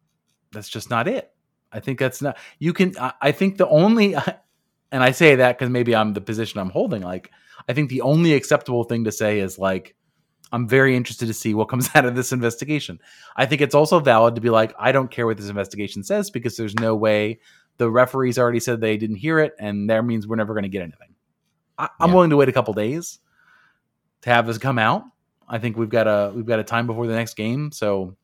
[0.50, 1.30] that's just not it.
[1.70, 2.98] I think that's not you can.
[2.98, 4.14] I, I think the only,
[4.90, 7.02] and I say that because maybe I'm the position I'm holding.
[7.02, 7.30] Like
[7.68, 9.94] I think the only acceptable thing to say is like,
[10.52, 13.00] I'm very interested to see what comes out of this investigation.
[13.36, 16.30] I think it's also valid to be like, I don't care what this investigation says
[16.30, 17.40] because there's no way
[17.76, 20.68] the referees already said they didn't hear it, and that means we're never going to
[20.68, 21.14] get anything.
[21.76, 23.18] I, am willing to wait a couple days
[24.22, 25.02] to have this come out.
[25.48, 28.16] I think we've got a we've got a time before the next game, so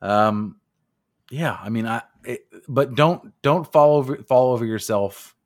[0.00, 0.56] um,
[1.30, 1.56] yeah.
[1.60, 5.36] I mean, I it, but don't don't fall over fall over yourself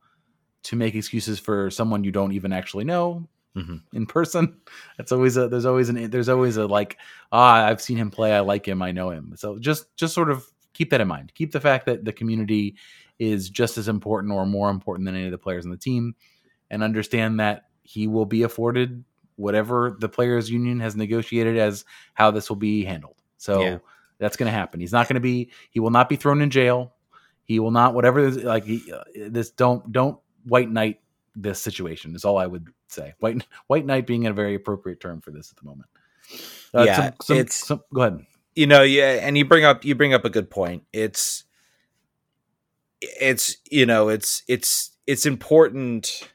[0.64, 3.76] to make excuses for someone you don't even actually know mm-hmm.
[3.92, 4.56] in person.
[4.98, 6.98] It's always a there's always an there's always a like
[7.32, 9.34] ah I've seen him play I like him I know him.
[9.36, 11.32] So just just sort of keep that in mind.
[11.34, 12.76] Keep the fact that the community
[13.18, 16.14] is just as important or more important than any of the players on the team,
[16.70, 19.04] and understand that he will be afforded
[19.36, 23.16] whatever the players union has negotiated as how this will be handled.
[23.36, 23.78] So yeah.
[24.18, 24.80] that's going to happen.
[24.80, 26.94] He's not going to be he will not be thrown in jail.
[27.42, 31.00] He will not whatever like he, uh, this don't don't white knight
[31.36, 33.14] this situation is all I would say.
[33.20, 35.88] White white knight being a very appropriate term for this at the moment.
[36.74, 38.26] Uh, yeah, some, some, it's some, go ahead.
[38.54, 40.84] You know, yeah, and you bring up you bring up a good point.
[40.92, 41.44] It's
[43.00, 46.28] it's you know it's it's it's important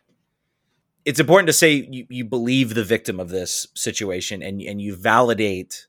[1.05, 4.95] it's important to say you, you believe the victim of this situation and and you
[4.95, 5.87] validate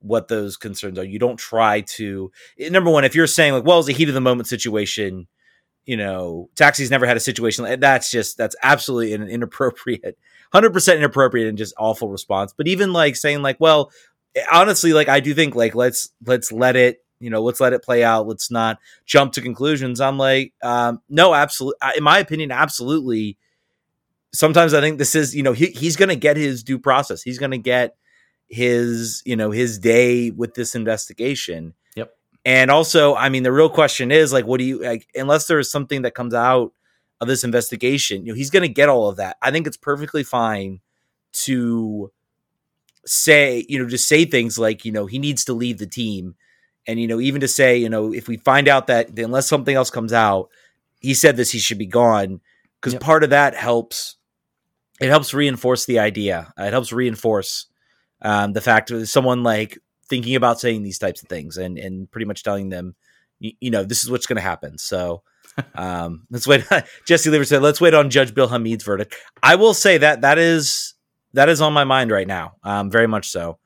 [0.00, 1.04] what those concerns are.
[1.04, 4.14] You don't try to number one, if you're saying like, well, it's a heat of
[4.14, 5.26] the moment situation,
[5.86, 10.18] you know, taxi's never had a situation like that's just that's absolutely an inappropriate,
[10.52, 12.54] hundred percent inappropriate and just awful response.
[12.56, 13.90] But even like saying like, well,
[14.50, 17.82] honestly, like I do think like let's let's let it, you know, let's let it
[17.82, 18.26] play out.
[18.26, 20.00] Let's not jump to conclusions.
[20.00, 21.78] I'm like, um, no, absolutely.
[21.96, 23.36] In my opinion, absolutely.
[24.32, 27.22] Sometimes I think this is, you know, he, he's going to get his due process.
[27.22, 27.96] He's going to get
[28.48, 31.74] his, you know, his day with this investigation.
[32.44, 35.08] And also, I mean, the real question is like, what do you like?
[35.14, 36.72] Unless there is something that comes out
[37.20, 39.38] of this investigation, you know, he's going to get all of that.
[39.40, 40.80] I think it's perfectly fine
[41.32, 42.12] to
[43.06, 46.34] say, you know, just say things like, you know, he needs to leave the team.
[46.86, 49.74] And, you know, even to say, you know, if we find out that unless something
[49.74, 50.50] else comes out,
[51.00, 52.40] he said this, he should be gone.
[52.80, 53.02] Because yep.
[53.02, 54.16] part of that helps,
[55.00, 56.52] it helps reinforce the idea.
[56.58, 57.66] it helps reinforce
[58.20, 62.10] um, the fact that someone like thinking about saying these types of things and, and
[62.10, 62.94] pretty much telling them,
[63.38, 64.78] you, you know, this is what's going to happen.
[64.78, 65.22] So,
[65.74, 66.64] um, let's wait.
[67.06, 70.38] Jesse Lever said, "Let's wait on Judge Bill Hamid's verdict." I will say that that
[70.38, 70.94] is
[71.32, 72.54] that is on my mind right now.
[72.64, 73.58] Um, very much so.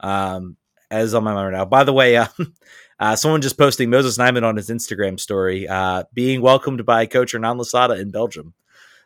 [0.00, 0.56] Um,
[0.92, 1.64] as on my mind right now.
[1.64, 2.26] By the way, uh,
[3.00, 7.32] uh, someone just posting Moses Nyeman on his Instagram story, uh, being welcomed by coach
[7.32, 8.54] Hernan Losada in Belgium.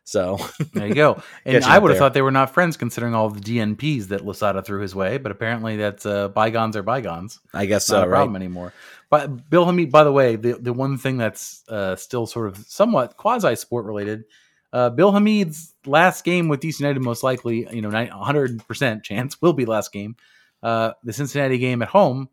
[0.07, 0.38] So
[0.73, 1.21] there you go.
[1.45, 4.62] And I would have thought they were not friends considering all the DNPs that Losada
[4.62, 7.40] threw his way, but apparently that's uh, bygones are bygones.
[7.53, 8.03] I guess not so.
[8.05, 8.37] a problem right?
[8.37, 8.73] anymore.
[9.11, 12.59] But Bill Hamid, by the way, the, the one thing that's uh, still sort of
[12.66, 14.25] somewhat quasi sport related
[14.73, 19.53] uh, Bill Hamid's last game with DC United, most likely, you know, 100% chance will
[19.53, 20.16] be last game.
[20.62, 22.29] Uh, the Cincinnati game at home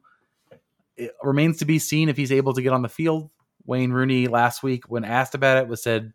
[0.96, 3.30] it remains to be seen if he's able to get on the field.
[3.66, 6.14] Wayne Rooney last week, when asked about it, was said,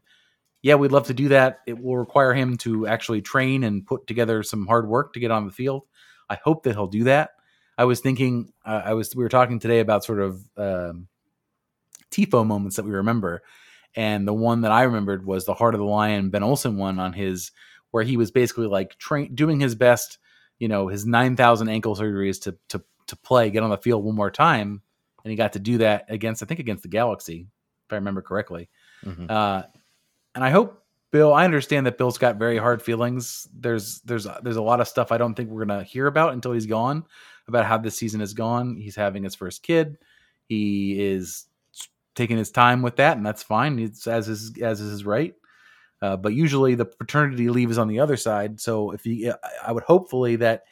[0.63, 1.61] "Yeah, we'd love to do that.
[1.67, 5.31] It will require him to actually train and put together some hard work to get
[5.31, 5.85] on the field.
[6.29, 7.31] I hope that he'll do that."
[7.79, 11.07] I was thinking, uh, I was we were talking today about sort of um,
[12.11, 13.43] tifo moments that we remember,
[13.95, 16.99] and the one that I remembered was the Heart of the Lion Ben Olsen one
[16.99, 17.53] on his,
[17.93, 20.19] where he was basically like train doing his best,
[20.59, 24.05] you know, his nine thousand ankle surgeries to to to play, get on the field
[24.05, 24.83] one more time,
[25.23, 27.47] and he got to do that against I think against the Galaxy,
[27.87, 28.69] if I remember correctly.
[29.05, 29.27] Mm-hmm.
[29.29, 29.63] Uh,
[30.39, 33.49] and I hope Bill, I understand that Bill's got very hard feelings.
[33.59, 36.53] There's there's there's a lot of stuff I don't think we're gonna hear about until
[36.53, 37.05] he's gone
[37.49, 38.77] about how this season has gone.
[38.77, 39.99] He's having his first kid.
[40.49, 41.47] He is
[42.15, 43.81] taking his time with that, and that's fine.
[43.81, 45.35] It's as is as is his right.
[46.01, 48.61] Uh, but usually the paternity leave is on the other side.
[48.61, 49.33] So if he,
[49.67, 50.67] I would hopefully that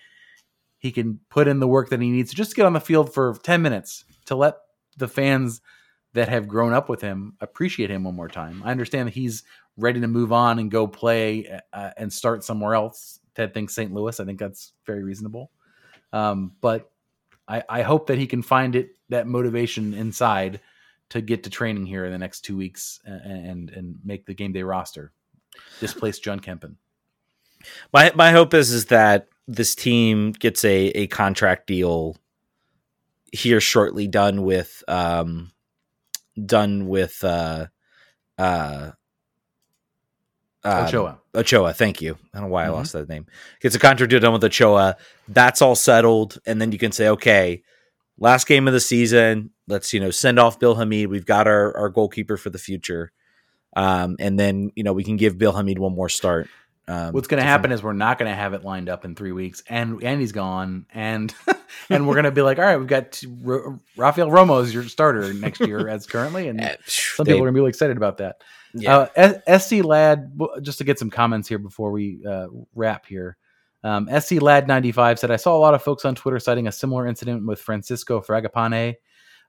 [0.79, 3.13] he can put in the work that he needs to just get on the field
[3.13, 4.59] for 10 minutes to let
[4.97, 5.61] the fans
[6.17, 8.63] that have grown up with him appreciate him one more time.
[8.65, 9.43] I understand that he's
[9.77, 13.21] ready to move on and go play uh, and start somewhere else.
[13.35, 13.93] Ted thinks St.
[13.93, 14.19] Louis.
[14.19, 15.51] I think that's very reasonable.
[16.15, 16.91] Um, but
[17.47, 20.61] I, I hope that he can find it that motivation inside
[21.11, 24.53] to get to training here in the next two weeks and and make the game
[24.53, 25.13] day roster.
[25.81, 26.77] Displace Jon Kempin.
[27.93, 32.17] My my hope is is that this team gets a a contract deal
[33.33, 35.53] here shortly done with um
[36.45, 37.67] done with uh
[38.39, 38.91] uh
[40.67, 41.21] um, Ochoa.
[41.35, 42.19] Ochoa, thank you.
[42.35, 42.73] I don't know why mm-hmm.
[42.73, 43.27] I lost that name.
[43.61, 44.97] Gets a contract deal done with Ochoa.
[45.29, 47.63] That's all settled, and then you can say, okay,
[48.19, 49.51] last game of the season.
[49.69, 51.09] Let's you know send off Bill Hamid.
[51.09, 53.13] We've got our our goalkeeper for the future,
[53.77, 56.49] um, and then you know we can give Bill Hamid one more start.
[56.89, 59.17] Um, What's going to happen is we're not going to have it lined up in
[59.17, 61.35] three weeks, and and he's gone, and
[61.91, 64.85] and we're going to be like, all right, we've got two, Rafael Romo is your
[64.85, 67.71] starter next year as currently, and eh, some they, people are going to be really
[67.71, 68.43] excited about that.
[68.73, 69.09] Yeah.
[69.17, 73.37] Uh, SC Lad, just to get some comments here before we uh, wrap here.
[73.83, 76.73] Um, SC Lad 95 said, I saw a lot of folks on Twitter citing a
[76.73, 78.95] similar incident with Francisco Fragapane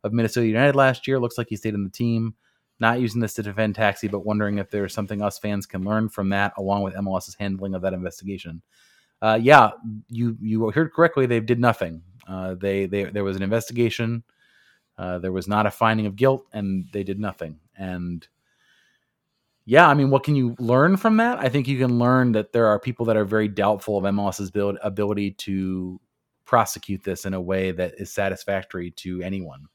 [0.04, 1.20] of Minnesota United last year.
[1.20, 2.36] Looks like he stayed in the team.
[2.80, 6.10] Not using this to defend Taxi, but wondering if there's something us fans can learn
[6.10, 8.62] from that, along with MLS's handling of that investigation.
[9.22, 9.72] Uh, yeah,
[10.10, 11.26] you you heard correctly.
[11.26, 12.04] They did nothing.
[12.28, 14.24] Uh, they, they there was an investigation.
[14.98, 17.60] Uh, there was not a finding of guilt, and they did nothing.
[17.76, 18.28] And
[19.66, 21.40] yeah, I mean, what can you learn from that?
[21.40, 24.52] I think you can learn that there are people that are very doubtful of MLS's
[24.82, 26.00] ability to
[26.46, 29.68] prosecute this in a way that is satisfactory to anyone,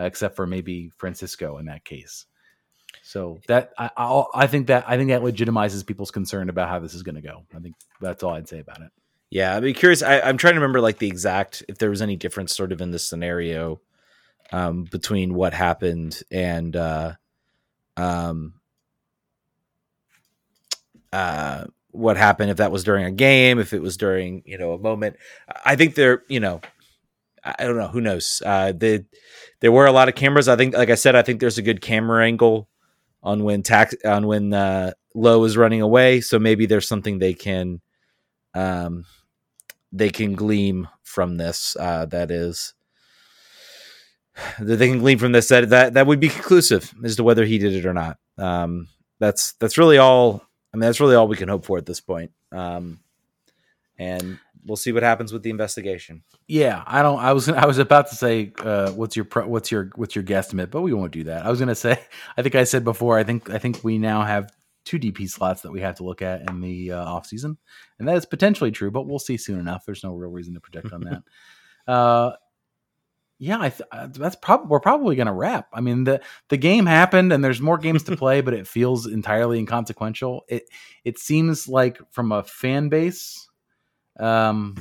[0.00, 2.26] uh, except for maybe Francisco in that case.
[3.02, 6.78] So that I, I'll, I think that I think that legitimizes people's concern about how
[6.78, 7.44] this is going to go.
[7.54, 8.90] I think that's all I'd say about it.
[9.30, 10.02] Yeah, I'd be curious.
[10.02, 12.80] I, am trying to remember like the exact if there was any difference sort of
[12.80, 13.80] in this scenario
[14.52, 17.14] um, between what happened and uh,
[17.96, 18.54] um,
[21.12, 24.72] uh, what happened if that was during a game, if it was during you know
[24.72, 25.16] a moment.
[25.64, 26.60] I think there, you know,
[27.44, 27.88] I don't know.
[27.88, 28.42] Who knows?
[28.44, 29.04] Uh, the,
[29.60, 30.48] there were a lot of cameras.
[30.48, 32.68] I think, like I said, I think there's a good camera angle
[33.22, 36.20] on when tax on when uh, Lowe is running away.
[36.20, 37.80] So maybe there's something they can
[38.54, 39.04] um,
[39.92, 41.76] they can glean from this.
[41.78, 42.74] Uh, that is
[44.58, 47.44] that they can glean from this that that that would be conclusive as to whether
[47.44, 48.18] he did it or not.
[48.38, 48.88] Um,
[49.18, 50.42] that's that's really all.
[50.72, 52.30] I mean, that's really all we can hope for at this point.
[52.52, 53.00] Um,
[53.98, 54.38] and
[54.70, 56.22] we'll see what happens with the investigation.
[56.46, 57.18] Yeah, I don't.
[57.18, 60.22] I was I was about to say, uh, what's your pro, what's your what's your
[60.22, 61.44] guesstimate, but we won't do that.
[61.44, 62.00] I was going to say,
[62.36, 63.18] I think I said before.
[63.18, 64.52] I think I think we now have
[64.84, 67.58] two DP slots that we have to look at in the uh, off season,
[67.98, 69.84] and that is potentially true, but we'll see soon enough.
[69.84, 71.22] There's no real reason to project on that.
[71.88, 72.36] Uh,
[73.40, 75.66] yeah, I th- uh, that's probably we're probably going to wrap.
[75.72, 79.06] I mean the the game happened, and there's more games to play, but it feels
[79.06, 80.44] entirely inconsequential.
[80.46, 80.64] It
[81.04, 83.48] it seems like from a fan base,
[84.20, 84.76] um,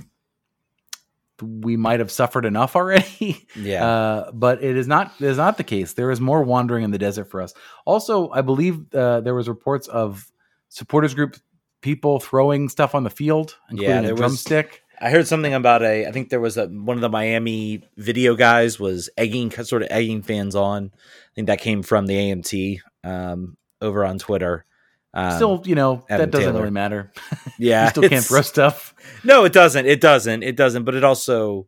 [1.41, 3.47] we might have suffered enough already.
[3.55, 5.93] Yeah, uh, but it is not it is not the case.
[5.93, 7.53] There is more wandering in the desert for us.
[7.85, 10.25] Also, I believe uh, there was reports of
[10.69, 11.35] supporters group
[11.81, 14.83] people throwing stuff on the field, including Yeah, a there was- drumstick.
[15.01, 16.05] I heard something about a.
[16.07, 19.87] I think there was a one of the Miami video guys was egging, sort of
[19.91, 20.91] egging fans on.
[20.93, 24.65] I think that came from the AMT um, over on Twitter.
[25.13, 26.59] Um, Still, you know that doesn't Taylor.
[26.61, 27.11] really matter.
[27.57, 28.93] yeah, you still can't throw stuff.
[29.23, 29.85] No, it doesn't.
[29.85, 30.43] It doesn't.
[30.43, 30.83] It doesn't.
[30.83, 31.67] But it also,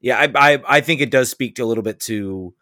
[0.00, 2.54] yeah, I, I, I think it does speak to a little bit to,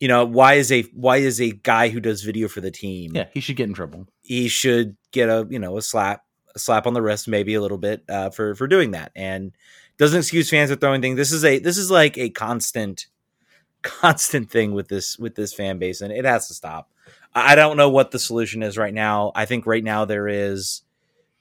[0.00, 3.12] you know, why is a why is a guy who does video for the team?
[3.14, 4.08] Yeah, he should get in trouble.
[4.22, 6.24] he should get a you know a slap
[6.54, 9.52] a slap on the wrist maybe a little bit uh, for for doing that and
[9.96, 13.06] doesn't excuse fans for throwing things this is a this is like a constant
[13.82, 16.90] constant thing with this with this fan base and it has to stop
[17.34, 19.32] i don't know what the solution is right now.
[19.34, 20.82] I think right now there is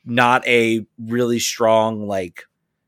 [0.05, 2.45] not a really strong like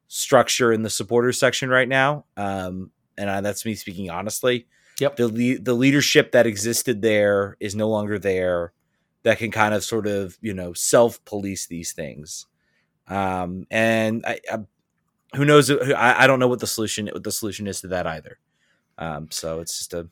[0.07, 2.25] structure in the supporters section right now.
[2.37, 4.67] Um and I, that's me speaking honestly.
[4.99, 5.15] Yep.
[5.15, 8.73] the le- the leadership that existed there is no longer there
[9.23, 12.47] that can kind of sort of you know self police these things.
[13.07, 14.57] Um and I, I
[15.35, 18.07] who knows I, I don't know what the solution what the solution is to that
[18.07, 18.39] either.
[18.97, 20.07] Um so it's just a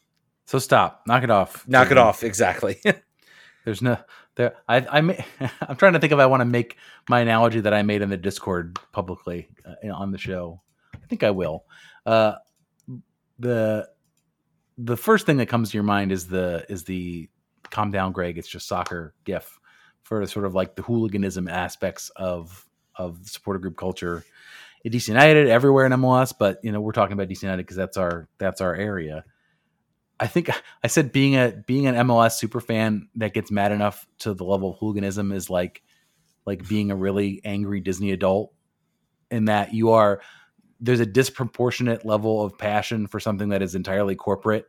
[0.47, 2.81] So stop, knock it off, knock it off exactly
[3.67, 3.97] There's no
[4.35, 4.55] there.
[4.69, 4.99] I I
[5.67, 6.77] I'm trying to think if I want to make
[7.09, 10.61] my analogy that I made in the Discord publicly uh, on the show.
[10.95, 11.65] I think I will.
[12.05, 12.35] Uh,
[13.37, 13.89] the
[14.77, 17.27] the first thing that comes to your mind is the is the
[17.69, 18.37] calm down, Greg.
[18.37, 19.59] It's just soccer gif
[20.03, 24.23] for sort of like the hooliganism aspects of of supporter group culture
[24.85, 26.33] at DC United everywhere in MLS.
[26.39, 29.25] But you know we're talking about DC United because that's our that's our area.
[30.19, 30.49] I think
[30.83, 34.43] I said being a being an MLS super fan that gets mad enough to the
[34.43, 35.83] level of hooliganism is like
[36.45, 38.53] like being a really angry Disney adult
[39.29, 40.21] in that you are
[40.79, 44.67] there's a disproportionate level of passion for something that is entirely corporate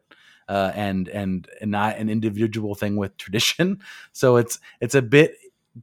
[0.49, 3.81] uh, and and and not an individual thing with tradition.
[4.13, 5.37] So it's it's a bit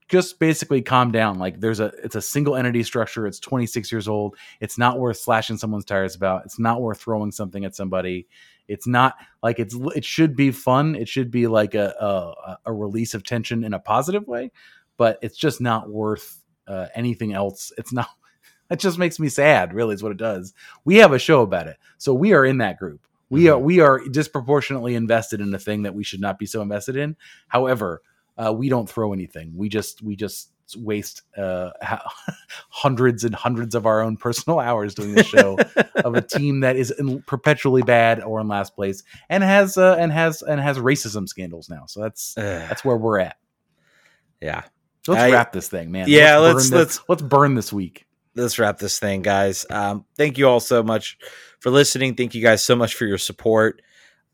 [0.09, 1.39] just basically calm down.
[1.39, 3.27] Like there's a it's a single entity structure.
[3.27, 4.35] It's 26 years old.
[4.59, 6.43] It's not worth slashing someone's tires about.
[6.45, 8.27] It's not worth throwing something at somebody.
[8.67, 10.95] It's not like it's it should be fun.
[10.95, 14.51] It should be like a a, a release of tension in a positive way,
[14.97, 17.71] but it's just not worth uh, anything else.
[17.77, 18.09] It's not.
[18.67, 19.75] It just makes me sad.
[19.75, 20.51] Really, is what it does.
[20.85, 23.05] We have a show about it, so we are in that group.
[23.29, 26.63] We are we are disproportionately invested in a thing that we should not be so
[26.63, 27.15] invested in.
[27.47, 28.01] However,
[28.39, 29.53] uh, we don't throw anything.
[29.55, 31.71] We just we just waste uh,
[32.69, 35.57] hundreds and hundreds of our own personal hours doing this show
[35.95, 39.95] of a team that is in perpetually bad or in last place and has uh,
[39.99, 41.83] and has and has racism scandals now.
[41.87, 43.37] So that's that's where we're at.
[44.41, 44.63] yeah
[45.03, 46.05] So let's I- wrap this thing, man.
[46.07, 48.05] Yeah, burn let's- this- let's- let's burn this week.
[48.35, 49.65] let's wrap this thing, guys.
[49.69, 51.17] Um, thank you all so much
[51.59, 52.15] for listening.
[52.15, 53.81] Thank you guys so much for your support.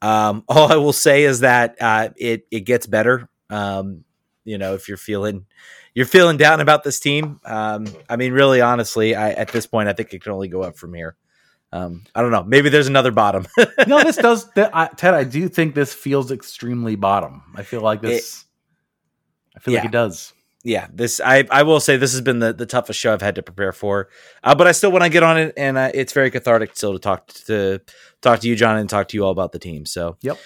[0.01, 3.29] Um, all I will say is that uh, it it gets better.
[3.49, 4.05] Um,
[4.43, 5.45] you know, if you're feeling
[5.93, 9.89] you're feeling down about this team, um, I mean, really, honestly, I, at this point,
[9.89, 11.15] I think it can only go up from here.
[11.73, 12.43] Um, I don't know.
[12.43, 13.47] Maybe there's another bottom.
[13.87, 15.13] no, this does, th- I, Ted.
[15.13, 17.43] I do think this feels extremely bottom.
[17.55, 18.45] I feel like this.
[19.55, 20.33] I feel like it does.
[20.63, 23.35] yeah, this I I will say this has been the, the toughest show I've had
[23.35, 24.09] to prepare for,
[24.43, 26.93] uh, but I still want to get on it, and uh, it's very cathartic still
[26.93, 27.79] to talk to
[28.21, 29.85] talk to you, Jon, and talk to you all about the team.
[29.85, 30.37] So, Yep.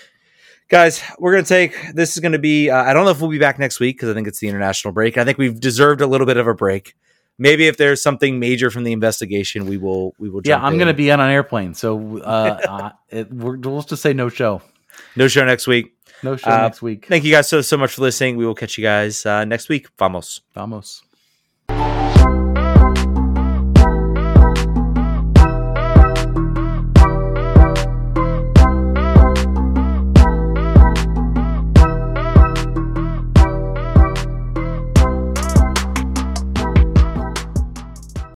[0.70, 2.70] Guys, we're gonna take this is gonna be.
[2.70, 4.48] Uh, I don't know if we'll be back next week because I think it's the
[4.48, 5.18] international break.
[5.18, 6.96] I think we've deserved a little bit of a break.
[7.38, 10.42] Maybe if there's something major from the investigation, we will we will.
[10.46, 12.22] Yeah, I'm going to be on an airplane, so uh,
[12.70, 14.62] uh, it, we're, we'll just say no show.
[15.18, 15.94] no show next week.
[16.24, 17.08] No show Uh, next week.
[17.08, 18.38] Thank you guys so so much for listening.
[18.38, 19.88] We will catch you guys uh, next week.
[19.98, 20.42] Vamos.
[20.54, 21.04] Vamos.